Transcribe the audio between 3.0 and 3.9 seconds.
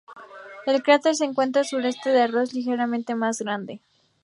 más grande.